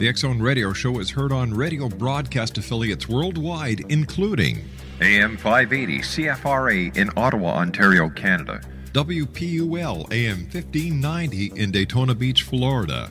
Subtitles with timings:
[0.00, 4.64] The X Zone Radio Show is heard on radio broadcast affiliates worldwide, including
[5.02, 8.62] AM 580 CFRA in Ottawa, Ontario, Canada.
[8.94, 13.10] WPUL AM 1590 in Daytona Beach, Florida,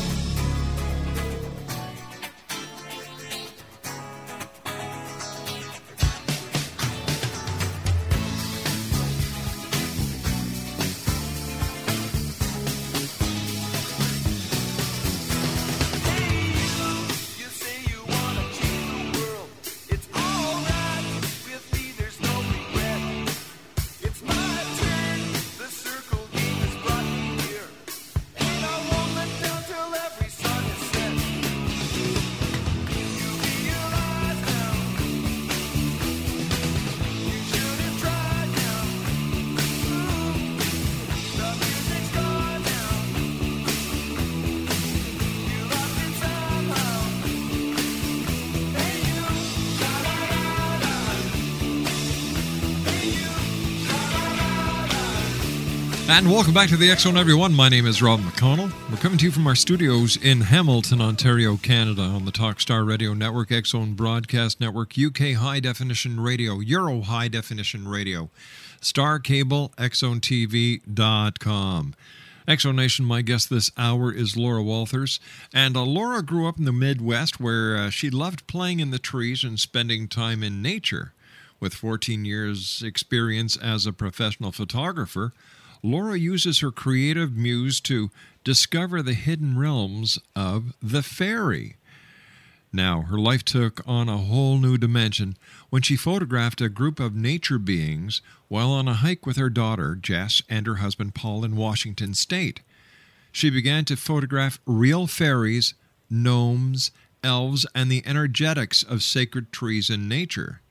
[56.21, 57.51] And welcome back to the Zone, everyone.
[57.51, 58.71] My name is Rob McConnell.
[58.91, 63.15] We're coming to you from our studios in Hamilton, Ontario, Canada, on the Talkstar Radio
[63.15, 68.29] Network, Zone Broadcast Network, UK High Definition Radio, Euro High Definition Radio,
[68.81, 71.95] Star Cable, XZoneTV.com.
[72.47, 75.19] Exo Nation, my guest this hour is Laura Walthers.
[75.51, 78.99] And uh, Laura grew up in the Midwest where uh, she loved playing in the
[78.99, 81.13] trees and spending time in nature.
[81.59, 85.33] With 14 years' experience as a professional photographer,
[85.83, 88.11] Laura uses her creative muse to
[88.43, 91.77] discover the hidden realms of the fairy.
[92.73, 95.35] Now, her life took on a whole new dimension
[95.69, 99.95] when she photographed a group of nature beings while on a hike with her daughter,
[99.95, 102.61] Jess, and her husband, Paul, in Washington state.
[103.31, 105.73] She began to photograph real fairies,
[106.09, 106.91] gnomes,
[107.23, 110.61] elves, and the energetics of sacred trees in nature.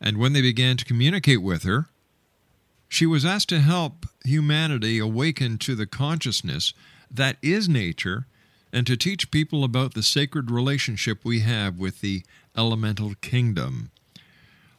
[0.00, 1.88] And when they began to communicate with her,
[2.94, 6.72] she was asked to help humanity awaken to the consciousness
[7.10, 8.28] that is nature
[8.72, 12.22] and to teach people about the sacred relationship we have with the
[12.56, 13.90] elemental kingdom.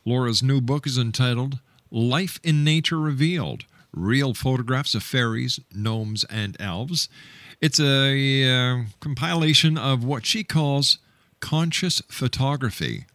[0.06, 1.60] Laura's new book is entitled
[1.92, 7.10] Life in Nature Revealed Real Photographs of Fairies, Gnomes, and Elves.
[7.60, 11.00] It's a uh, compilation of what she calls
[11.42, 13.08] conscious photography.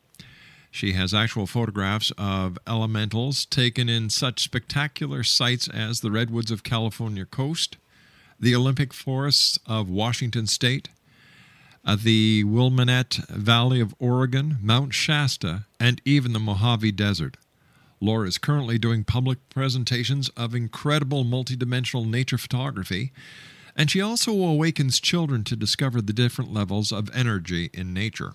[0.70, 6.62] She has actual photographs of elementals taken in such spectacular sites as the redwoods of
[6.62, 7.76] California coast,
[8.38, 10.88] the Olympic forests of Washington state,
[11.84, 17.36] uh, the Willamette Valley of Oregon, Mount Shasta, and even the Mojave Desert.
[18.00, 23.12] Laura is currently doing public presentations of incredible multidimensional nature photography,
[23.76, 28.34] and she also awakens children to discover the different levels of energy in nature.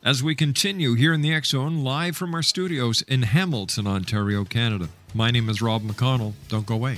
[0.04, 4.90] as we continue here in the Zone, live from our studios in Hamilton, Ontario, Canada.
[5.14, 6.34] My name is Rob McConnell.
[6.48, 6.98] Don't go away.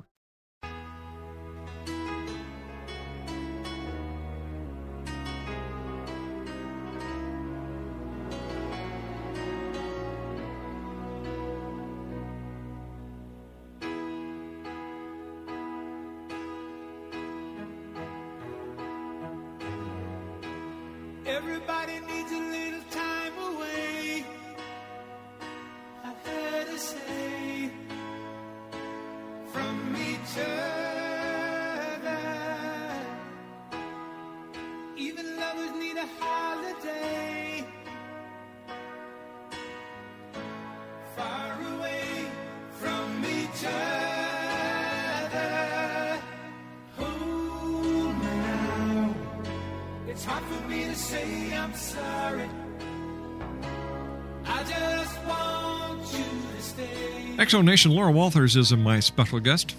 [57.63, 59.75] Nation, Laura Walthers is my special guest.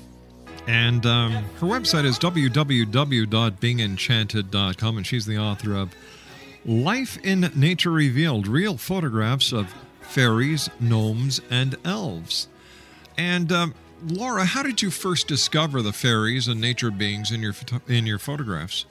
[0.66, 5.94] And um, her website is www.beingenchanted.com, and she's the author of
[6.64, 12.48] Life in Nature Revealed Real Photographs of fairies, gnomes, and elves.
[13.16, 13.74] And um,
[14.06, 17.54] Laura, how did you first discover the fairies and nature beings in your
[17.86, 18.86] in your photographs?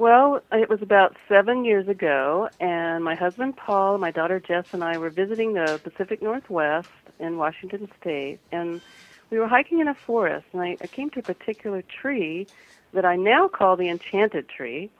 [0.00, 4.82] Well, it was about seven years ago, and my husband Paul, my daughter Jess, and
[4.82, 6.88] I were visiting the Pacific Northwest
[7.18, 8.80] in Washington State, and
[9.28, 12.46] we were hiking in a forest, and I, I came to a particular tree
[12.94, 14.90] that I now call the Enchanted Tree.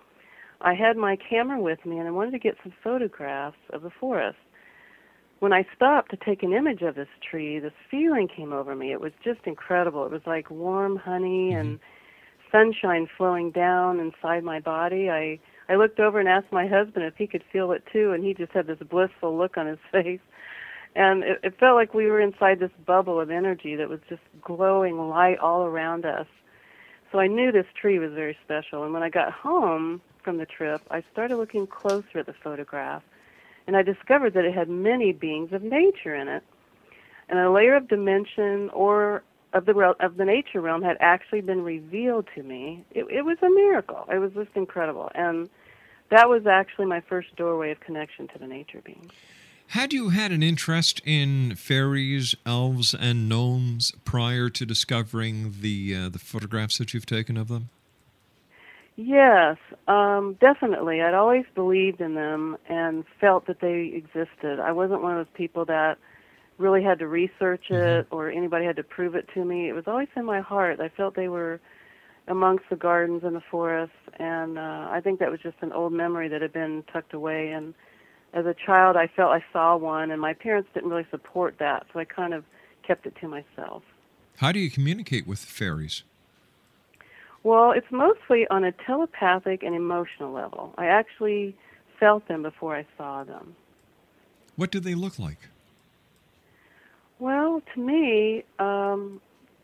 [0.61, 3.88] I had my camera with me, and I wanted to get some photographs of the
[3.88, 4.37] forest.
[5.38, 8.92] When I stopped to take an image of this tree, this feeling came over me.
[8.92, 10.04] It was just incredible.
[10.04, 11.59] It was like warm honey mm-hmm.
[11.59, 11.80] and
[12.52, 15.11] sunshine flowing down inside my body.
[15.11, 15.38] I
[15.69, 18.35] I looked over and asked my husband if he could feel it too, and he
[18.35, 20.21] just had this blissful look on his face.
[20.97, 24.23] And it, it felt like we were inside this bubble of energy that was just
[24.42, 26.26] glowing light all around us.
[27.12, 28.83] So I knew this tree was very special.
[28.83, 33.02] And when I got home from the trip, I started looking closer at the photograph,
[33.66, 36.42] and I discovered that it had many beings of nature in it.
[37.28, 41.40] And a layer of dimension or of the rel- of the nature realm had actually
[41.40, 42.85] been revealed to me.
[42.90, 44.04] It, it was a miracle.
[44.12, 45.49] It was just incredible, and
[46.11, 49.12] that was actually my first doorway of connection to the nature beings.
[49.69, 56.09] Had you had an interest in fairies, elves, and gnomes prior to discovering the uh,
[56.09, 57.71] the photographs that you've taken of them?
[58.97, 59.57] Yes,
[59.88, 61.00] um, definitely.
[61.00, 64.61] I'd always believed in them and felt that they existed.
[64.61, 65.97] I wasn't one of those people that
[66.61, 68.14] really had to research it Mm-hmm.
[68.14, 69.69] or anybody had to prove it to me.
[69.69, 70.81] It was always in my heart.
[70.81, 71.61] I felt they were
[72.29, 75.93] amongst the gardens and the forests, and uh, I think that was just an old
[75.93, 77.49] memory that had been tucked away.
[77.50, 77.75] And
[78.35, 81.87] as a child, I felt I saw one, and my parents didn't really support that,
[81.93, 82.45] so I kind of
[82.87, 83.83] kept it to myself.
[84.37, 86.05] How do you communicate with fairies?
[87.43, 90.75] Well, it's mostly on a telepathic and emotional level.
[90.76, 91.57] I actually
[91.99, 93.57] felt them before I saw them.
[94.57, 95.49] What do they look like?
[97.21, 99.21] Well, to me, um,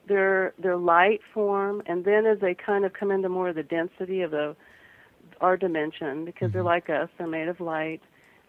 [0.07, 3.63] they're they're light form, and then as they kind of come into more of the
[3.63, 4.55] density of the
[5.41, 8.01] our dimension, because they're like us, they're made of light.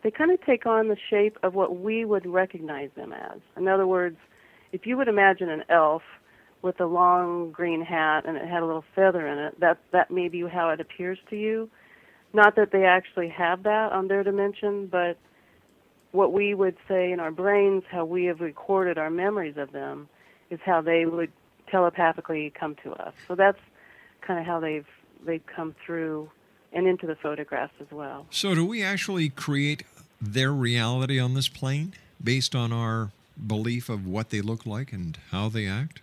[0.03, 3.39] They kind of take on the shape of what we would recognize them as.
[3.55, 4.17] In other words,
[4.71, 6.03] if you would imagine an elf
[6.61, 10.11] with a long green hat and it had a little feather in it, that that
[10.11, 11.69] may be how it appears to you.
[12.33, 15.17] Not that they actually have that on their dimension, but
[16.11, 20.07] what we would say in our brains, how we have recorded our memories of them,
[20.49, 21.31] is how they would
[21.69, 23.13] telepathically come to us.
[23.27, 23.59] So that's
[24.21, 24.87] kind of how they've
[25.25, 26.29] they've come through
[26.73, 28.25] and into the photographs as well.
[28.29, 29.83] So, do we actually create
[30.21, 33.11] their reality on this plane based on our
[33.45, 36.01] belief of what they look like and how they act?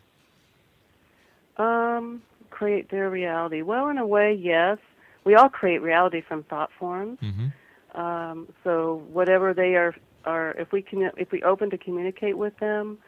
[1.56, 3.62] Um, create their reality.
[3.62, 4.78] Well, in a way, yes.
[5.24, 7.18] We all create reality from thought forms.
[7.20, 7.48] Mm-hmm.
[7.94, 12.56] Um, so whatever they are, are if we can, if we open to communicate with
[12.58, 12.98] them,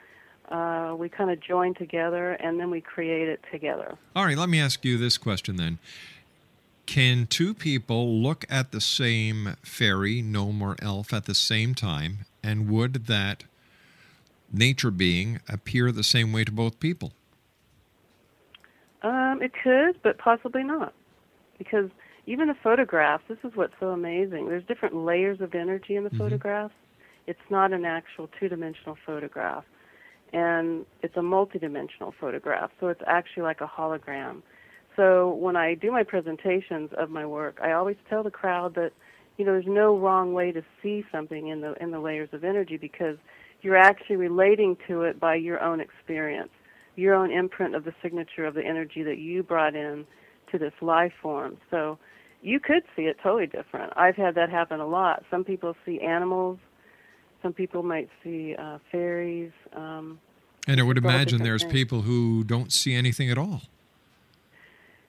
[0.49, 3.99] uh, we kind of join together and then we create it together.
[4.14, 5.78] All right, let me ask you this question then.
[6.87, 12.19] Can two people look at the same fairy, gnome, or elf at the same time,
[12.45, 13.43] and would that
[14.52, 17.12] nature being appear the same way to both people?
[19.02, 20.95] Um, it could, but possibly not,
[21.59, 21.90] because
[22.26, 23.25] even the photographs.
[23.28, 24.49] This is what's so amazing.
[24.49, 26.18] There's different layers of energy in the mm-hmm.
[26.18, 26.75] photographs.
[27.26, 29.64] It's not an actual two-dimensional photograph,
[30.33, 32.71] and it's a multi-dimensional photograph.
[32.78, 34.42] So it's actually like a hologram.
[34.95, 38.92] So when I do my presentations of my work, I always tell the crowd that
[39.37, 42.45] you know there's no wrong way to see something in the in the layers of
[42.45, 43.16] energy because
[43.61, 46.50] you're actually relating to it by your own experience,
[46.95, 50.06] your own imprint of the signature of the energy that you brought in
[50.52, 51.59] to this life form.
[51.71, 51.99] So
[52.43, 53.93] you could see it totally different.
[53.97, 55.25] I've had that happen a lot.
[55.31, 56.59] Some people see animals,
[57.43, 59.52] some people might see uh, fairies.
[59.75, 60.19] Um,
[60.69, 61.73] And I would imagine there's things.
[61.73, 63.62] people who don't see anything at all.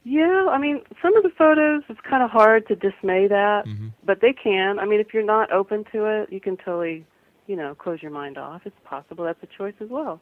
[0.03, 3.89] Yeah, I mean, some of the photos, it's kind of hard to dismay that, Mm-hmm.
[4.05, 4.79] but they can.
[4.79, 7.05] I mean, if you're not open to it, you can totally,
[7.45, 8.61] you know, close your mind off.
[8.65, 9.25] It's possible.
[9.25, 10.21] That's a choice as well.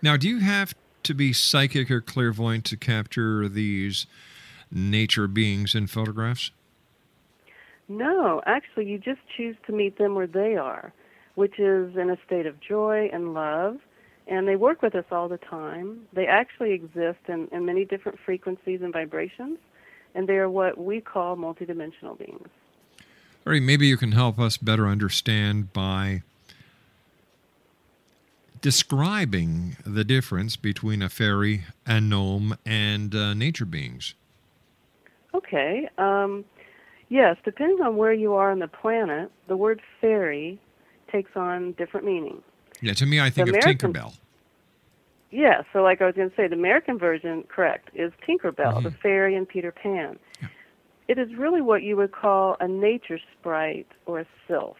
[0.00, 4.06] Now, do you have to be psychic or clairvoyant to capture these
[4.70, 6.50] nature beings in photographs?
[7.88, 10.92] No, actually, you just choose to meet them where they are,
[11.34, 13.78] which is in a state of joy and love.
[14.28, 16.00] And they work with us all the time.
[16.12, 19.58] They actually exist in, in many different frequencies and vibrations,
[20.16, 22.48] and they are what we call multidimensional beings.
[23.46, 26.22] All right, maybe you can help us better understand by
[28.60, 34.14] describing the difference between a fairy, a gnome, and uh, nature beings.
[35.36, 35.88] Okay.
[35.98, 36.44] Um,
[37.08, 40.58] yes, depending on where you are on the planet, the word fairy
[41.10, 42.42] takes on different meaning.
[42.80, 44.18] Yeah, to me, I think The of American- Tinkerbell.
[45.30, 48.90] Yeah, so like I was going to say, the American version, correct, is Tinkerbell, the
[49.02, 50.18] fairy in Peter Pan.
[51.08, 54.76] It is really what you would call a nature sprite or a sylph.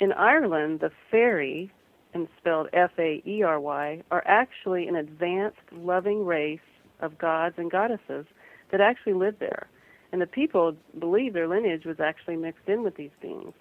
[0.00, 1.70] In Ireland, the fairy,
[2.14, 6.58] and spelled F-A-E-R-Y, are actually an advanced, loving race
[7.00, 8.26] of gods and goddesses
[8.70, 9.66] that actually live there.
[10.12, 13.52] And the people believe their lineage was actually mixed in with these beings.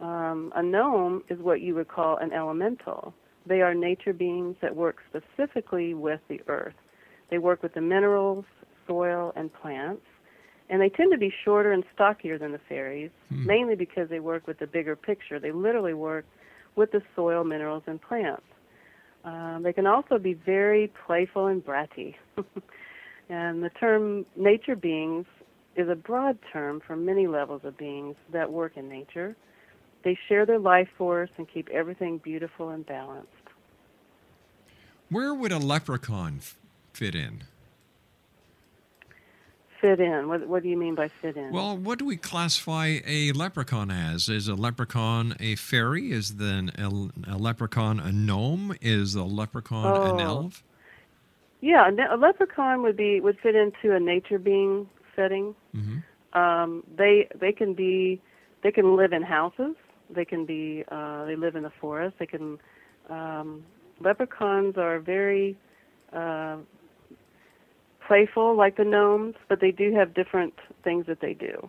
[0.00, 3.12] Um, a gnome is what you would call an elemental.
[3.46, 6.74] They are nature beings that work specifically with the earth.
[7.30, 8.44] They work with the minerals,
[8.86, 10.02] soil, and plants.
[10.70, 14.46] And they tend to be shorter and stockier than the fairies, mainly because they work
[14.46, 15.40] with the bigger picture.
[15.40, 16.26] They literally work
[16.76, 18.42] with the soil, minerals, and plants.
[19.24, 22.14] Um, they can also be very playful and bratty.
[23.28, 25.26] and the term nature beings
[25.78, 29.36] is a broad term for many levels of beings that work in nature.
[30.04, 33.28] They share their life force and keep everything beautiful and balanced.
[35.10, 36.56] Where would a leprechaun f-
[36.92, 37.44] fit in?
[39.80, 40.26] Fit in.
[40.28, 41.52] What, what do you mean by fit in?
[41.52, 44.28] Well, what do we classify a leprechaun as?
[44.28, 46.10] Is a leprechaun a fairy?
[46.10, 48.74] Is then a, a leprechaun a gnome?
[48.82, 50.24] Is a leprechaun an Oh.
[50.24, 50.64] elf?
[51.60, 55.54] Yeah, a leprechaun would be would fit into a nature being setting.
[55.74, 56.38] Mm-hmm.
[56.38, 58.20] Um, they they can be
[58.62, 59.74] they can live in houses.
[60.10, 62.16] They can be uh, they live in the forest.
[62.18, 62.58] They can
[63.10, 63.64] um,
[64.00, 65.56] leprechauns are very
[66.12, 66.58] uh,
[68.06, 71.68] playful like the gnomes, but they do have different things that they do,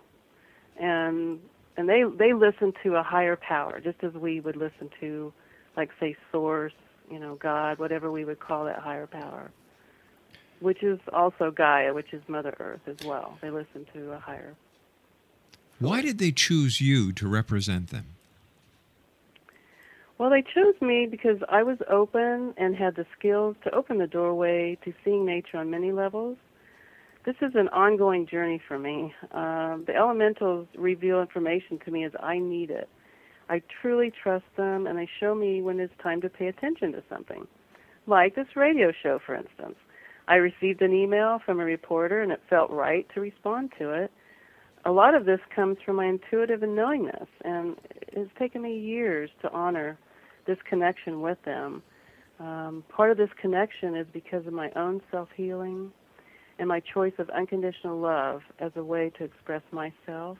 [0.80, 1.40] and
[1.78, 5.34] and they they listen to a higher power, just as we would listen to,
[5.78, 6.74] like say source,
[7.10, 9.52] you know, God, whatever we would call that higher power,
[10.60, 13.38] which is also Gaia, which is Mother Earth as well.
[13.42, 14.56] They listen to a higher
[15.80, 18.06] Why did they choose you to represent them?
[20.18, 24.08] Well, they chose me because I was open and had the skills to open the
[24.08, 26.38] doorway to seeing nature on many levels.
[27.26, 29.14] This is an ongoing journey for me.
[29.32, 32.90] Um, the elementals reveal information to me as I need it.
[33.50, 37.04] I truly trust them, and they show me when it's time to pay attention to
[37.10, 37.48] something.
[38.06, 39.76] Like this radio show, for instance.
[40.30, 44.12] I received an email from a reporter, and it felt right to respond to it
[44.86, 47.76] a lot of this comes from my intuitive and knowingness, and
[48.08, 49.98] it's taken me years to honor
[50.48, 51.84] this connection with them.
[52.40, 55.92] Um, part of this connection is because of my own self healing
[56.58, 60.38] and my choice of unconditional love as a way to express myself.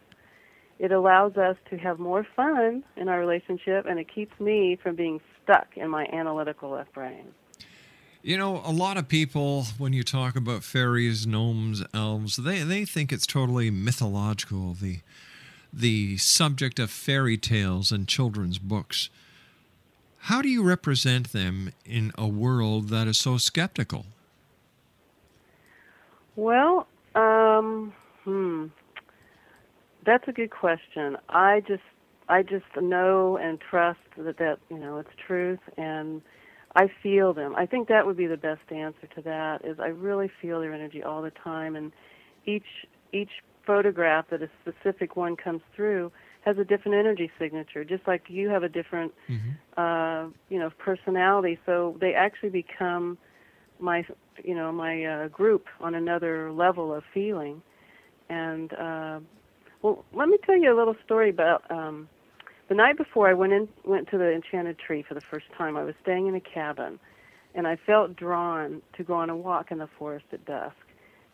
[0.80, 4.96] It allows us to have more fun in our relationship, and it keeps me from
[4.96, 7.26] being stuck in my analytical left brain.
[8.22, 12.84] You know, a lot of people, when you talk about fairies, gnomes, elves, they, they
[12.84, 15.00] think it's totally mythological, the,
[15.72, 19.10] the subject of fairy tales and children's books.
[20.24, 24.06] How do you represent them in a world that is so skeptical?
[26.36, 27.94] Well, um,
[28.26, 28.66] hmm,
[30.06, 31.16] that's a good question.
[31.30, 31.84] I just,
[32.28, 36.22] I just know and trust that that you know it's truth, and
[36.76, 37.56] I feel them.
[37.56, 39.66] I think that would be the best answer to that.
[39.66, 41.92] Is I really feel their energy all the time, and
[42.46, 43.32] each each
[43.66, 48.50] photograph that a specific one comes through has a different energy signature, just like you
[48.50, 49.14] have a different,
[49.78, 51.60] uh, you know, personality.
[51.66, 53.18] So they actually become
[53.80, 54.06] my
[54.44, 57.62] you know my uh, group on another level of feeling
[58.30, 59.20] and uh,
[59.82, 62.10] well let me tell you a little story about um,
[62.70, 65.76] the night before I went in went to the enchanted tree for the first time.
[65.76, 67.00] I was staying in a cabin
[67.56, 70.76] and I felt drawn to go on a walk in the forest at dusk.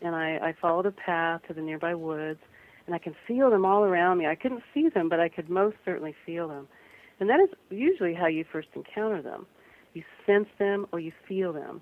[0.02, 2.40] And I, I followed a path to the nearby woods
[2.86, 4.28] and I can feel them all around me.
[4.28, 6.68] I couldn't see them but I could most certainly feel them.
[7.20, 9.46] And that is usually how you first encounter them.
[9.94, 11.82] You sense them or you feel them.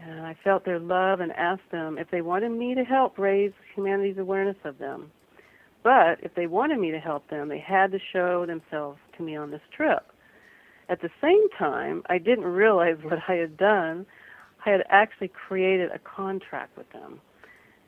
[0.00, 3.52] And I felt their love and asked them if they wanted me to help raise
[3.74, 5.10] humanity's awareness of them.
[5.82, 9.36] But if they wanted me to help them, they had to show themselves to me
[9.36, 10.12] on this trip.
[10.88, 14.06] At the same time, I didn't realize what I had done.
[14.66, 17.20] I had actually created a contract with them.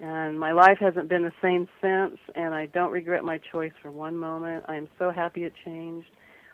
[0.01, 3.91] And my life hasn't been the same since, and I don't regret my choice for
[3.91, 4.65] one moment.
[4.67, 6.09] I am so happy it changed.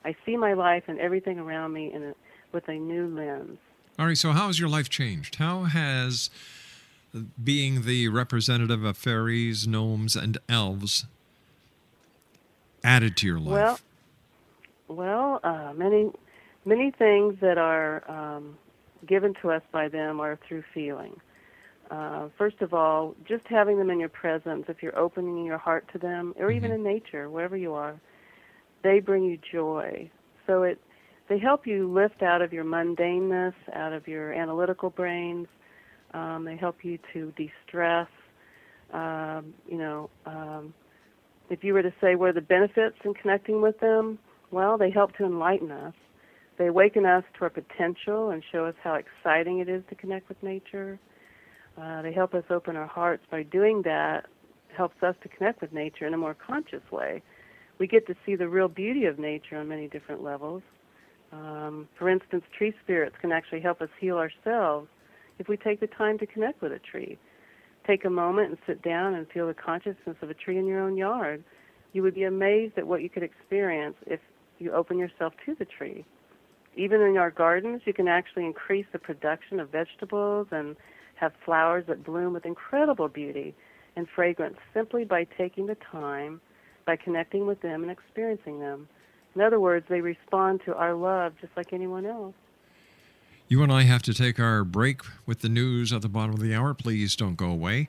[0.05, 2.15] I see my life and everything around me in a,
[2.53, 3.59] with a new lens.
[3.99, 5.37] All right, so how has your life changed?
[5.37, 6.29] How has
[7.43, 11.07] being the representative of fairies, gnomes, and elves
[12.85, 13.53] added to your life?
[13.53, 13.81] Well,
[14.89, 16.11] well, uh, many,
[16.65, 18.57] many things that are um,
[19.07, 21.21] given to us by them are through feeling.
[21.91, 25.89] Uh, first of all, just having them in your presence, if you're opening your heart
[25.93, 27.99] to them, or even in nature, wherever you are,
[28.83, 30.11] they bring you joy.
[30.47, 30.79] so it
[31.29, 35.47] they help you lift out of your mundaneness, out of your analytical brains.
[36.15, 38.09] Um, they help you to de-stress.
[38.95, 40.73] Um, you know, um,
[41.51, 44.19] if you were to say what are the benefits in connecting with them,
[44.51, 45.95] well, they help to enlighten us.
[46.59, 50.29] They awaken us to our potential and show us how exciting it is to connect
[50.29, 50.99] with nature.
[51.81, 53.23] Uh, they help us open our hearts.
[53.31, 54.27] By doing that,
[54.77, 57.23] helps us to connect with nature in a more conscious way.
[57.79, 60.63] We get to see the real beauty of nature on many different levels.
[61.33, 64.89] Um, for instance, tree spirits can actually help us heal ourselves
[65.39, 67.19] if we take the time to connect with a tree.
[67.89, 70.81] Take a moment and sit down and feel the consciousness of a tree in your
[70.81, 71.43] own yard.
[71.95, 74.21] You would be amazed at what you could experience if
[74.59, 76.05] you open yourself to the tree.
[76.77, 80.77] Even in our gardens, you can actually increase the production of vegetables and
[81.15, 83.55] have flowers that bloom with incredible beauty
[83.97, 86.43] and fragrance simply by taking the time,
[86.85, 88.87] by connecting with them and experiencing them.
[89.35, 92.35] In other words, they respond to our love just like anyone else.
[93.49, 96.41] You and I have to take our break with the news at the bottom of
[96.41, 96.75] the hour.
[96.75, 97.89] Please don't go away.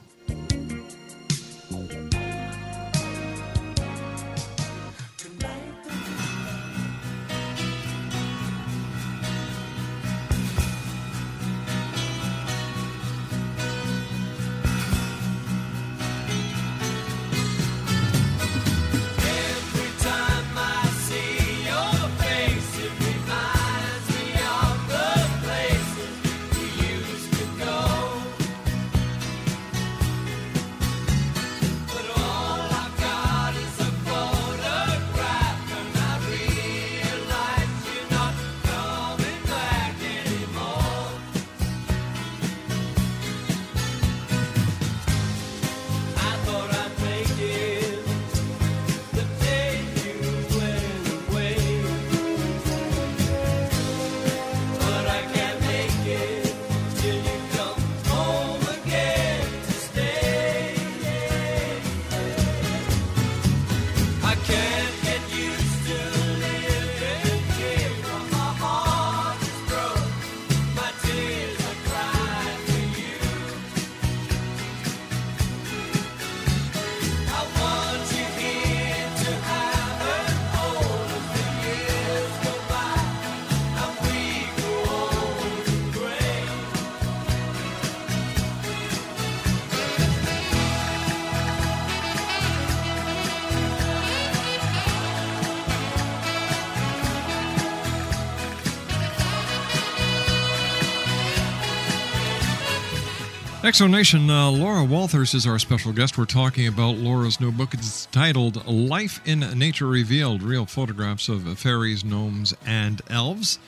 [103.71, 106.19] Exonation, uh, Laura Walthers is our special guest.
[106.19, 107.73] We're talking about Laura's new book.
[107.73, 113.61] It's titled Life in Nature Revealed Real Photographs of Fairies, Gnomes, and Elves.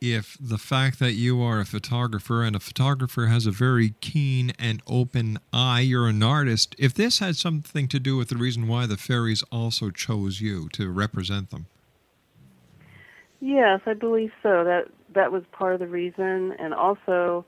[0.00, 4.52] if the fact that you are a photographer and a photographer has a very keen
[4.58, 8.68] and open eye, you're an artist, if this had something to do with the reason
[8.68, 11.66] why the fairies also chose you to represent them.
[13.40, 14.64] Yes, I believe so.
[14.64, 17.44] That that was part of the reason, and also,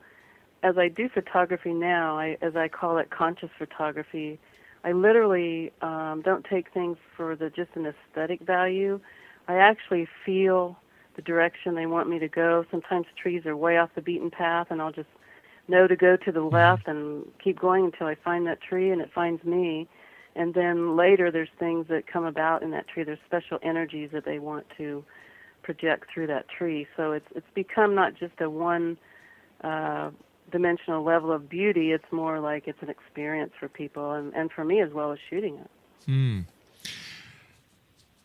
[0.63, 4.39] as I do photography now, I, as I call it, conscious photography.
[4.83, 8.99] I literally um, don't take things for the just an aesthetic value.
[9.47, 10.77] I actually feel
[11.15, 12.65] the direction they want me to go.
[12.71, 15.09] Sometimes trees are way off the beaten path, and I'll just
[15.67, 19.01] know to go to the left and keep going until I find that tree and
[19.01, 19.87] it finds me.
[20.35, 23.03] And then later, there's things that come about in that tree.
[23.03, 25.03] There's special energies that they want to
[25.61, 26.87] project through that tree.
[26.95, 28.97] So it's it's become not just a one
[29.63, 30.11] uh,
[30.51, 31.91] dimensional level of beauty.
[31.91, 35.19] It's more like it's an experience for people and, and for me as well as
[35.29, 35.69] shooting it.
[36.05, 36.39] Hmm.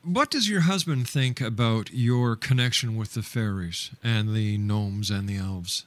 [0.02, 5.28] What does your husband think about your connection with the fairies and the gnomes and
[5.28, 5.86] the elves?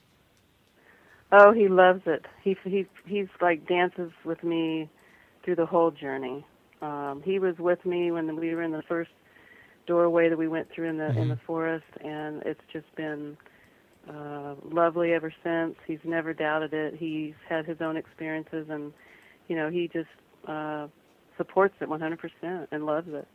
[1.31, 2.25] Oh, he loves it.
[2.43, 4.89] He he he's like dances with me
[5.43, 6.45] through the whole journey.
[6.81, 9.11] Um, he was with me when we were in the first
[9.85, 13.37] doorway that we went through in the in the forest, and it's just been
[14.09, 15.75] uh, lovely ever since.
[15.85, 16.95] He's never doubted it.
[16.95, 18.91] He's had his own experiences, and
[19.47, 20.09] you know he just
[20.47, 20.87] uh,
[21.37, 23.27] supports it 100% and loves it.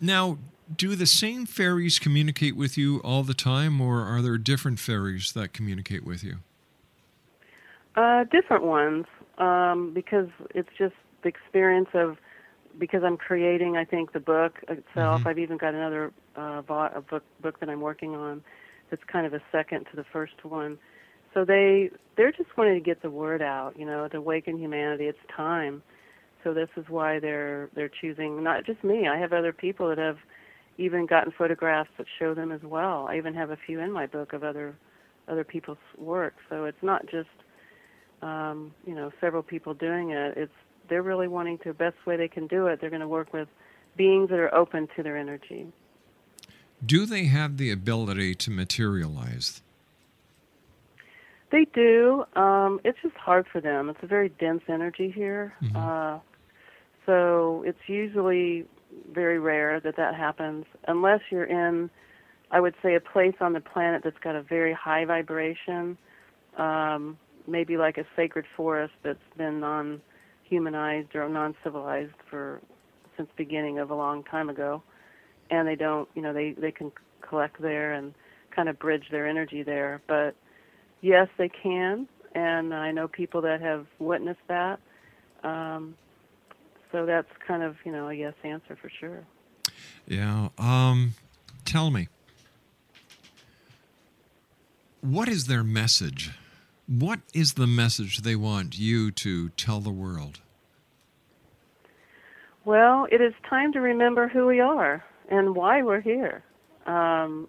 [0.00, 0.38] Now,
[0.74, 5.32] do the same fairies communicate with you all the time, or are there different fairies
[5.34, 6.36] that communicate with you?
[7.96, 9.06] Uh, different ones,
[9.38, 12.16] um, because it's just the experience of
[12.78, 13.76] because I'm creating.
[13.76, 15.26] I think the book itself.
[15.26, 18.42] I've even got another uh, a book book that I'm working on
[18.90, 20.78] that's kind of a second to the first one.
[21.34, 25.04] So they they're just wanting to get the word out, you know, to awaken humanity.
[25.04, 25.82] It's time.
[26.42, 29.06] So this is why they're they're choosing not just me.
[29.08, 30.18] I have other people that have
[30.78, 33.06] even gotten photographs that show them as well.
[33.08, 34.76] I even have a few in my book of other
[35.28, 36.34] other people's work.
[36.48, 37.28] So it's not just
[38.22, 40.36] um, you know several people doing it.
[40.36, 40.52] It's
[40.88, 42.80] they're really wanting to best way they can do it.
[42.80, 43.48] They're going to work with
[43.96, 45.66] beings that are open to their energy.
[46.84, 49.62] Do they have the ability to materialize?
[51.50, 52.24] They do.
[52.36, 53.90] Um, it's just hard for them.
[53.90, 55.54] It's a very dense energy here.
[55.74, 56.18] Uh,
[57.06, 58.66] so it's usually
[59.12, 61.90] very rare that that happens unless you're in,
[62.50, 65.98] I would say, a place on the planet that's got a very high vibration,
[66.56, 72.60] um, maybe like a sacred forest that's been non-humanized or non-civilized for
[73.16, 74.82] since beginning of a long time ago,
[75.50, 78.14] and they don't, you know, they they can collect there and
[78.54, 80.34] kind of bridge their energy there, but
[81.00, 84.80] yes, they can, and I know people that have witnessed that.
[85.42, 85.94] Um,
[86.92, 89.24] so that's kind of, you know, a yes answer for sure.
[90.06, 90.48] Yeah.
[90.58, 91.14] Um,
[91.64, 92.08] tell me,
[95.00, 96.32] what is their message?
[96.86, 100.40] What is the message they want you to tell the world?
[102.64, 106.42] Well, it is time to remember who we are and why we're here.
[106.86, 107.48] Um,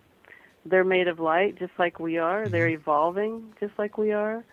[0.65, 2.47] they're made of light just like we are.
[2.47, 4.43] They're evolving just like we are.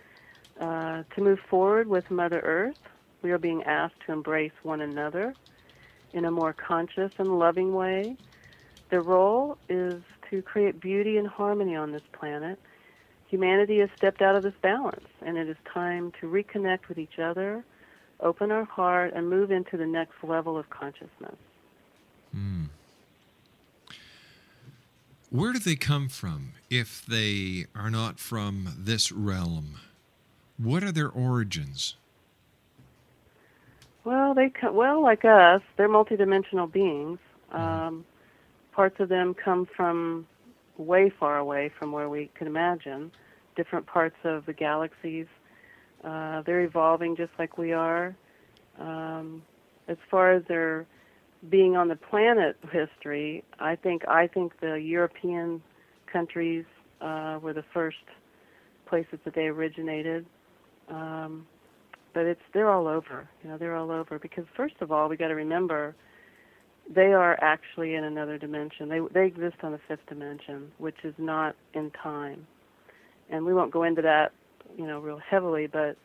[0.58, 2.80] Uh, to move forward with Mother Earth,
[3.22, 5.34] we are being asked to embrace one another
[6.12, 8.16] in a more conscious and loving way.
[8.90, 12.58] Their role is to create beauty and harmony on this planet.
[13.28, 17.18] Humanity has stepped out of this balance, and it is time to reconnect with each
[17.18, 17.62] other,
[18.20, 21.36] open our heart, and move into the next level of consciousness.
[25.30, 29.74] Where do they come from if they are not from this realm?
[30.56, 31.96] What are their origins?
[34.04, 37.18] Well, they co- well like us, they're multidimensional beings.
[37.52, 38.06] Um,
[38.72, 40.26] parts of them come from
[40.78, 43.10] way far away from where we can imagine,
[43.54, 45.26] different parts of the galaxies.
[46.02, 48.16] Uh, they're evolving just like we are.
[48.78, 49.42] Um,
[49.88, 50.86] as far as their
[51.48, 55.62] being on the planet history, I think I think the European
[56.12, 56.64] countries
[57.00, 57.96] uh, were the first
[58.86, 60.26] places that they originated.
[60.88, 61.46] Um,
[62.14, 63.28] but it's they're all over.
[63.42, 65.94] You know, they're all over because first of all, we got to remember
[66.92, 68.88] they are actually in another dimension.
[68.88, 72.46] They they exist on the fifth dimension, which is not in time.
[73.30, 74.32] And we won't go into that,
[74.76, 75.96] you know, real heavily, but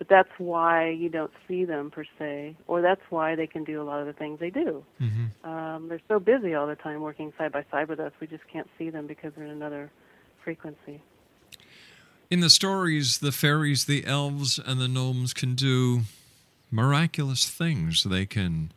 [0.00, 3.82] but that's why you don't see them per se, or that's why they can do
[3.82, 4.82] a lot of the things they do.
[5.44, 8.48] Um, they're so busy all the time working side by side with us, we just
[8.50, 9.92] can't see them because they're in another
[10.42, 11.02] frequency.
[12.30, 16.04] In the stories, the fairies, the elves, and the gnomes can do
[16.70, 18.04] miraculous things.
[18.04, 18.72] They can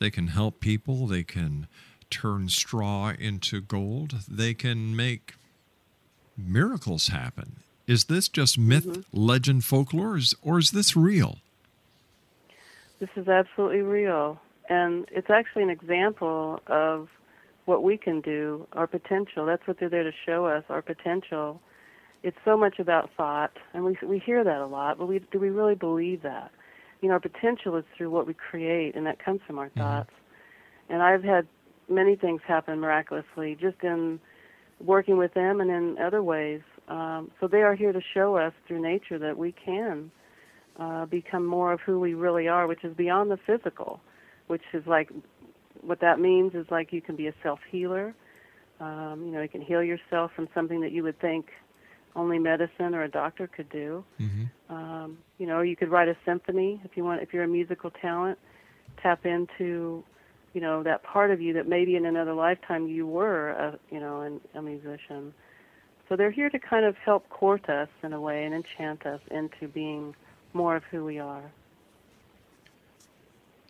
[0.00, 1.68] they can help people, they can
[2.10, 5.36] turn straw into gold, they can make
[6.36, 7.60] miracles happen.
[7.86, 11.38] Is this just myth, legend, folklore, or is, or is this real?
[13.00, 14.40] This is absolutely real.
[14.68, 17.08] And it's actually an example of
[17.66, 19.44] what we can do, our potential.
[19.44, 21.60] That's what they're there to show us, our potential.
[22.22, 25.38] It's so much about thought, and we we hear that a lot, but we do
[25.38, 26.50] we really believe that?
[27.04, 29.80] you know, our potential is through what we create, and that comes from our Mm-hmm.
[29.80, 30.10] thoughts.
[30.88, 31.46] And I've had
[31.86, 34.18] many things happen miraculously just in
[34.80, 36.62] working with them and in other ways.
[36.88, 40.10] Um, so they are here to show us through nature that we can
[40.78, 44.00] uh, become more of who we really are, which is beyond the physical,
[44.48, 45.10] which is like
[45.80, 48.14] what that means is like you can be a self healer.
[48.80, 51.46] Um, you know, you can heal yourself from something that you would think
[52.16, 54.04] only medicine or a doctor could do.
[54.20, 54.74] Mm-hmm.
[54.74, 57.22] Um, you know, you could write a symphony if you want.
[57.22, 58.38] If you're a musical talent,
[59.02, 60.02] tap into,
[60.52, 64.00] you know, that part of you that maybe in another lifetime you were, a, you
[64.00, 65.32] know, an, a musician.
[66.08, 69.20] So they're here to kind of help court us in a way and enchant us
[69.30, 70.14] into being
[70.52, 71.52] more of who we are.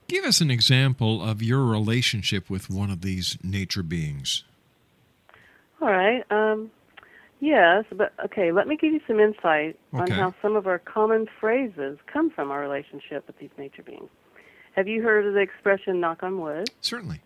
[0.08, 4.44] Give us an example of your relationship with one of these nature beings.
[5.80, 6.24] All right.
[6.30, 6.70] Um,
[7.40, 8.52] yes, but okay.
[8.52, 12.50] Let me give you some insight on how some of our common phrases come from
[12.50, 14.10] our relationship with these nature beings.
[14.76, 16.68] Have you heard of the expression "knock on wood"?
[16.80, 17.20] Certainly.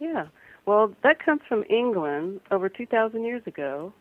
[0.00, 0.26] Yeah.
[0.64, 3.92] Well, that comes from England over 2,000 years ago,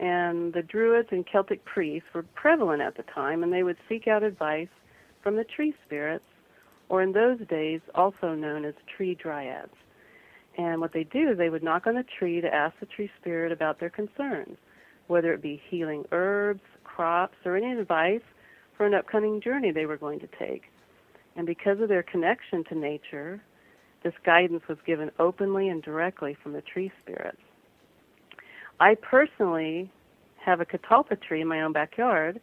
[0.00, 4.08] and the Druids and Celtic priests were prevalent at the time, and they would seek
[4.08, 4.68] out advice
[5.22, 6.24] from the tree spirits,
[6.88, 9.74] or in those days also known as tree dryads.
[10.56, 13.10] And what they do is they would knock on the tree to ask the tree
[13.20, 14.56] spirit about their concerns,
[15.06, 18.22] whether it be healing herbs, crops, or any advice
[18.76, 20.62] for an upcoming journey they were going to take.
[21.36, 23.42] And because of their connection to nature,
[24.02, 27.42] this guidance was given openly and directly from the tree spirits.
[28.80, 29.90] I personally
[30.42, 32.40] have a catalpa tree in my own backyard.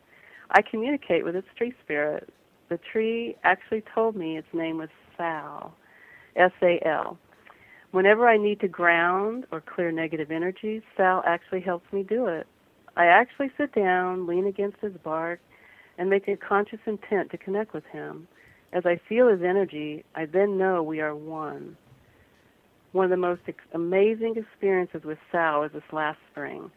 [0.51, 2.29] I communicate with its tree spirit.
[2.69, 5.73] The tree actually told me its name was Sal,
[6.35, 7.17] S A L.
[7.91, 12.45] Whenever I need to ground or clear negative energies, Sal actually helps me do it.
[12.95, 15.39] I actually sit down, lean against his bark,
[15.97, 18.27] and make a conscious intent to connect with him.
[18.73, 21.77] As I feel his energy, I then know we are one.
[22.91, 26.71] One of the most ex- amazing experiences with Sal was this last spring.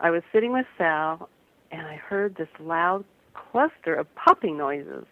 [0.00, 1.28] I was sitting with Sal,
[1.70, 3.04] and I heard this loud
[3.34, 5.04] cluster of popping noises,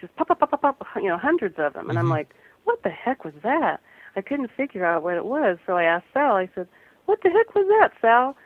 [0.00, 1.90] just pop, pop, pop, pop, pop, you know, hundreds of them.
[1.90, 2.12] And I'm mm-hmm.
[2.12, 3.80] like, what the heck was that?
[4.16, 6.36] I couldn't figure out what it was, so I asked Sal.
[6.36, 6.68] I said,
[7.06, 8.36] "What the heck was that, Sal?"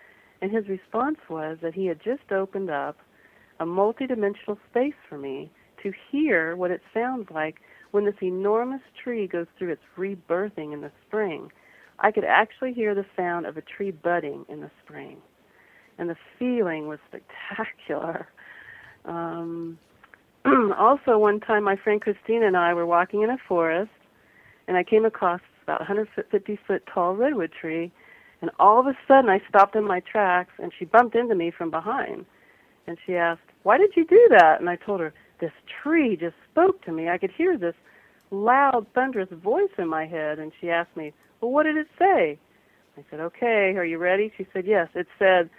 [0.41, 2.97] And his response was that he had just opened up
[3.59, 5.51] a multidimensional space for me
[5.83, 10.81] to hear what it sounds like when this enormous tree goes through its rebirthing in
[10.81, 11.51] the spring.
[11.99, 15.19] I could actually hear the sound of a tree budding in the spring.
[15.99, 18.29] And the feeling was spectacular.
[19.07, 19.79] Um,
[20.79, 23.91] also, one time my friend Christina and I were walking in a forest,
[24.69, 27.91] and I came across about 150 foot tall redwood tree,
[28.43, 31.51] and all of a sudden I stopped in my tracks, and she bumped into me
[31.51, 32.27] from behind.
[32.87, 34.61] And she asked, Why did you do that?
[34.61, 37.09] And I told her, This tree just spoke to me.
[37.09, 37.75] I could hear this
[38.31, 40.39] loud, thunderous voice in my head.
[40.39, 42.39] And she asked me, Well, what did it say?
[42.97, 44.33] I said, Okay, are you ready?
[44.37, 44.89] She said, Yes.
[44.95, 45.51] It said,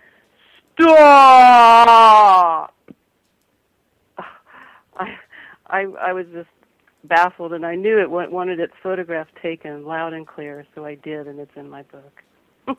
[0.80, 2.74] Stop!
[4.98, 5.18] I,
[5.68, 6.50] I, I was just
[7.04, 10.96] baffled, and I knew it wa- wanted its photograph taken loud and clear, so I
[10.96, 12.24] did, and it's in my book.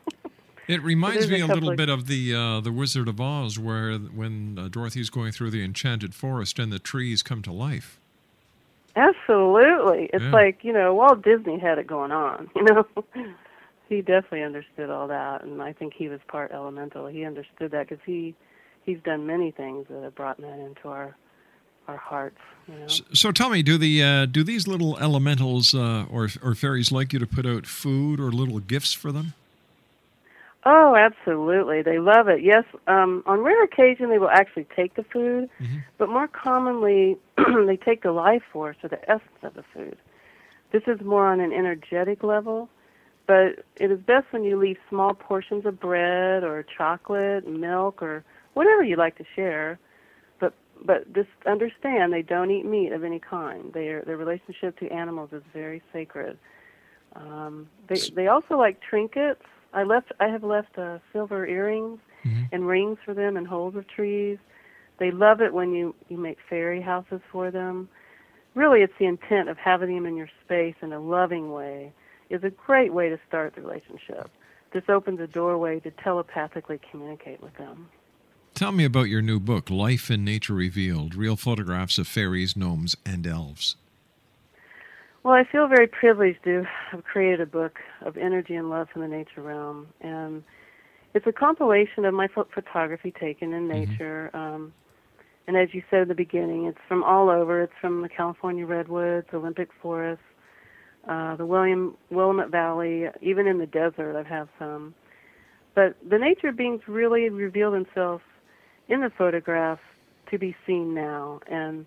[0.69, 3.21] It reminds there's me a a little of- bit of the uh, the Wizard of
[3.21, 7.53] Oz, where when uh, Dorothy's going through the enchanted forest and the trees come to
[7.53, 7.99] life.
[8.97, 10.11] Absolutely.
[10.13, 10.31] It's Yeah.
[10.33, 12.87] like, you know, Walt Disney had it going on, you know.
[13.89, 17.07] he definitely understood all that, and I think he was part elemental.
[17.07, 18.35] He understood that because he
[18.85, 21.17] he's done many things that have brought that into our
[21.87, 22.87] our hearts, you know.
[22.89, 27.13] So tell me, do the uh, do these little elementals uh, or or fairies like
[27.13, 29.33] you to put out food or little gifts for them?
[30.71, 31.81] Oh, absolutely.
[31.81, 32.43] They love it.
[32.43, 35.49] Yes, um, on rare occasion they will actually take the food,
[35.97, 37.17] but more commonly
[37.67, 39.97] they take the life force or the essence of the food.
[40.71, 42.69] This is more on an energetic level,
[43.27, 48.23] but it is best when you leave small portions of bread or chocolate, milk, or
[48.53, 49.79] whatever you like to share.
[50.39, 50.53] But
[50.85, 53.73] but just understand they don't eat meat of any kind.
[53.73, 56.37] Their their relationship to animals is very sacred.
[57.17, 59.45] Um, they they also like trinkets.
[59.73, 62.01] I left I have left uh, silver earrings
[62.53, 64.39] and rings for them and holes of trees.
[64.99, 67.89] They love it when you you make fairy houses for them.
[68.55, 71.93] Really, it's the intent of having them in your space in a loving way
[72.31, 74.31] is a great way to start the relationship.
[74.73, 77.89] This opens a doorway to telepathically communicate with them.
[78.55, 82.97] Tell me about your new book, Life in Nature Revealed: Real Photographs of Fairies, Gnomes,
[83.07, 83.77] and Elves.
[85.29, 89.03] Well, I feel very privileged to have created a book of energy and love from
[89.03, 90.43] the nature realm, and
[91.13, 94.73] it's a compilation of my photography taken in nature, um,
[95.47, 97.61] And as you said at the beginning, it's from all over.
[97.61, 100.25] It's from the California redwoods, Olympic forests,
[101.07, 104.17] uh, the William Willamette Valley, even in the desert.
[104.19, 104.95] I've had some.
[105.75, 108.25] But the nature beings really reveal themselves
[108.89, 109.83] in the photographs
[110.31, 111.41] to be seen now.
[111.51, 111.85] And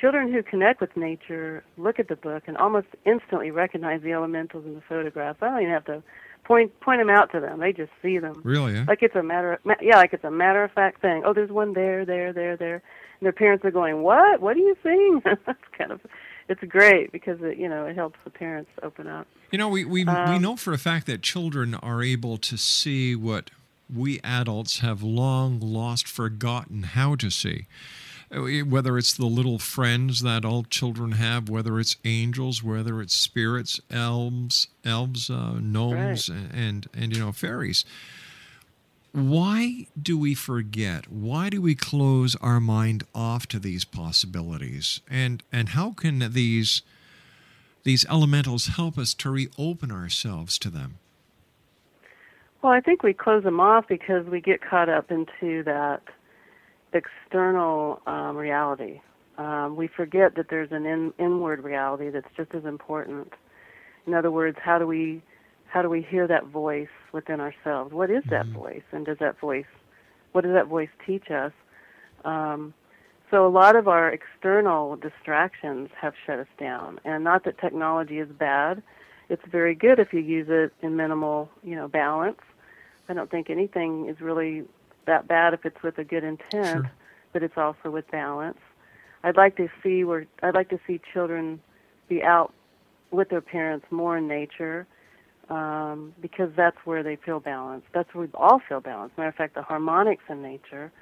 [0.00, 4.64] children who connect with nature look at the book and almost instantly recognize the elementals
[4.64, 5.38] in the photographs.
[5.42, 6.02] I don't even have to
[6.44, 8.40] point point them out to them; they just see them.
[8.44, 8.76] Really?
[8.76, 8.84] Eh?
[8.86, 11.22] Like it's a matter, of, yeah, like it's a matter of fact thing.
[11.24, 14.40] Oh, there's one there, there, there, there, and their parents are going, "What?
[14.40, 16.00] What are you seeing?" That's kind of,
[16.48, 19.26] it's great because it, you know, it helps the parents open up.
[19.50, 22.56] You know, we we, we Um, know for a fact that children are able to
[22.56, 23.50] see what
[23.94, 27.66] we adults have long lost, forgotten how to see.
[28.30, 33.80] Whether it's the little friends that all children have, whether it's angels, whether it's spirits,
[33.90, 36.50] elves, elves, uh, gnomes, Right.
[36.52, 37.84] and and you know fairies.
[39.12, 41.10] Why do we forget?
[41.10, 45.00] Why do we close our mind off to these possibilities?
[45.10, 46.82] And and how can these
[47.84, 50.98] these elementals help us to reopen ourselves to them?
[52.60, 56.02] Well, I think we close them off because we get caught up into that
[56.92, 59.00] external um, reality.
[59.36, 63.32] Um, we forget that there's an in, inward reality that's just as important.
[64.06, 65.22] In other words, how do we
[65.66, 67.92] how do we hear that voice within ourselves?
[67.92, 69.66] What is that voice, and does that voice
[70.32, 71.52] what does that voice teach us?
[72.24, 72.74] Um,
[73.30, 78.18] so a lot of our external distractions have shut us down, and not that technology
[78.18, 78.82] is bad.
[79.28, 82.40] It's very good if you use it in minimal, you know, balance.
[83.08, 84.64] I don't think anything is really
[85.08, 86.86] that bad if it's with a good intent,
[87.32, 88.58] but it's also with balance.
[89.24, 91.60] I'd like to see where I'd like to see children
[92.08, 92.52] be out
[93.10, 94.86] with their parents more in nature
[95.50, 97.86] um, because that's where they feel balanced.
[97.92, 99.16] That's where we all feel balanced.
[99.16, 100.92] Matter of fact, the harmonics in nature,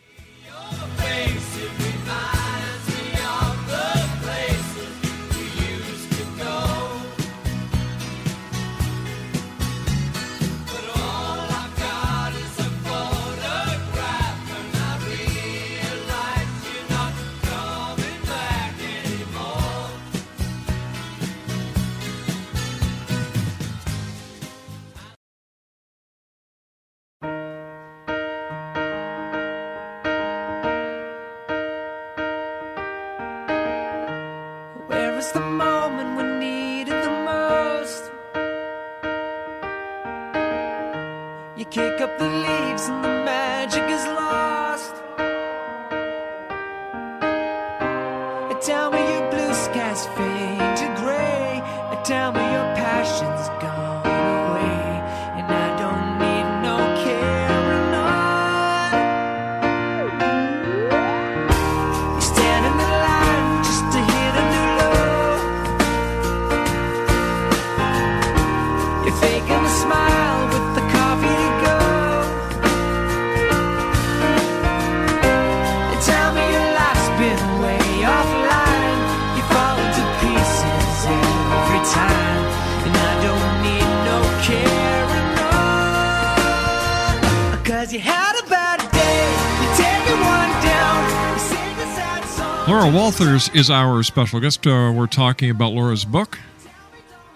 [92.75, 94.67] Laura Walthers is our special guest.
[94.67, 96.37] Uh, we're talking about Laura's book,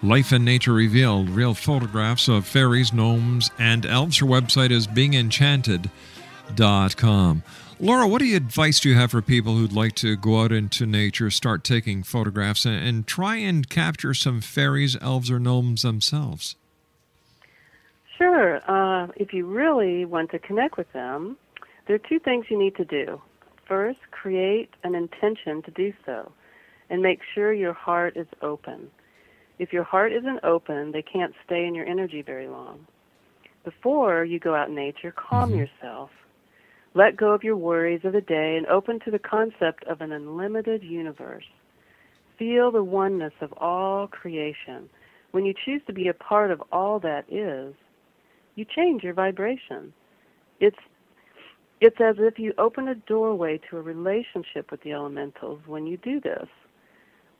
[0.02, 4.18] Life in Nature Revealed Real Photographs of Fairies, Gnomes, and Elves.
[4.18, 7.42] Her website is beingenchanted.com.
[7.80, 11.30] Laura, what advice do you have for people who'd like to go out into nature,
[11.30, 16.56] start taking photographs, and, and try and capture some fairies, elves, or gnomes themselves?
[18.18, 18.60] Sure.
[18.70, 21.38] Uh, if you really want to connect with them,
[21.86, 23.22] there are two things you need to do
[23.70, 26.32] first create an intention to do so
[26.90, 28.90] and make sure your heart is open.
[29.60, 32.80] If your heart isn't open, they can't stay in your energy very long.
[33.64, 35.60] Before you go out in nature, calm Mm-hmm.
[35.60, 36.10] yourself.
[36.94, 40.10] Let go of your worries of the day and open to the concept of an
[40.10, 41.44] unlimited universe.
[42.38, 44.90] Feel the oneness of all creation.
[45.30, 47.74] When you choose to be a part of all that is,
[48.56, 49.92] you change your vibration.
[50.58, 50.76] It's
[51.80, 55.96] it's as if you open a doorway to a relationship with the elementals when you
[55.96, 56.46] do this.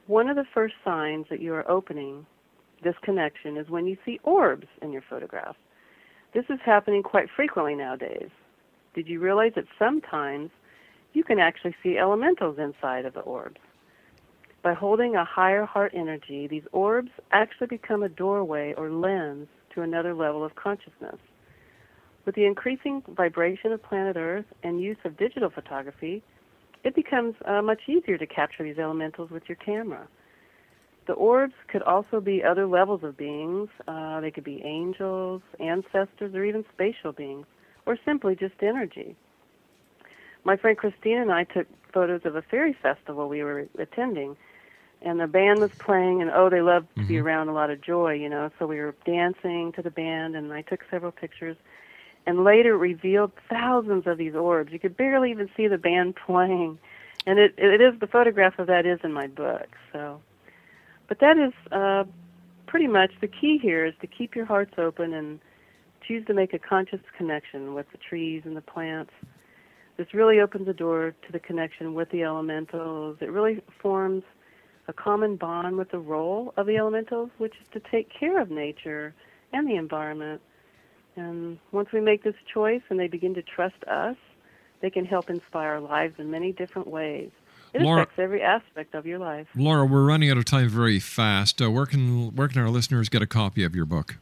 [0.06, 2.26] One of the first signs that you are opening
[2.82, 5.56] this connection is when you see orbs in your photograph.
[6.32, 8.30] This is happening quite frequently nowadays.
[8.94, 10.50] Did you realize that sometimes
[11.12, 13.60] you can actually see elementals inside of the orbs?
[14.62, 19.82] By holding a higher heart energy, these orbs actually become a doorway or lens to
[19.82, 21.16] another level of consciousness.
[22.26, 26.22] With the increasing vibration of planet Earth and use of digital photography,
[26.84, 30.06] it becomes uh, much easier to capture these elementals with your camera.
[31.06, 33.68] The orbs could also be other levels of beings.
[33.88, 37.46] Uh, they could be angels, ancestors, or even spatial beings,
[37.86, 39.16] or simply just energy.
[40.44, 44.36] My friend Christina and I took photos of a fairy festival we were attending,
[45.02, 47.80] and the band was playing, and oh, they love to be around a lot of
[47.80, 48.50] joy, you know.
[48.58, 51.56] So we were dancing to the band, and I took several pictures
[52.26, 54.72] and later revealed thousands of these orbs.
[54.72, 56.78] You could barely even see the band playing,
[57.26, 59.68] and it it is the photograph of that is in my book.
[59.92, 60.20] So,
[61.08, 62.04] but that is uh,
[62.66, 65.40] pretty much the key here is to keep your hearts open and
[66.06, 69.12] choose to make a conscious connection with the trees and the plants.
[69.96, 73.18] This really opens the door to the connection with the elementals.
[73.20, 74.22] It really forms
[74.88, 78.50] a common bond with the role of the elementals, which is to take care of
[78.50, 79.14] nature
[79.52, 80.40] and the environment.
[81.16, 84.16] And once we make this choice and they begin to trust us,
[84.80, 87.30] they can help inspire our lives in many different ways.
[87.72, 89.46] It Laura- affects every aspect of your life.
[89.54, 91.62] Laura, we're running out of time very fast.
[91.62, 94.16] Uh, where can where can our listeners get a copy of your book?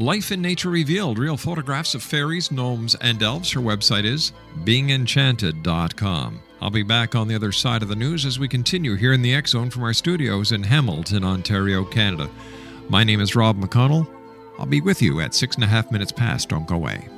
[0.00, 3.50] Life in Nature Revealed Real Photographs of Fairies, Gnomes, and Elves.
[3.50, 4.30] Her website is
[4.62, 6.40] beingenchanted.com.
[6.60, 9.22] I'll be back on the other side of the news as we continue here in
[9.22, 12.30] the X Zone from our studios in Hamilton, Ontario, Canada.
[12.88, 14.08] My name is Rob McConnell.
[14.56, 16.48] I'll be with you at six and a half minutes past.
[16.48, 17.08] Don't go away.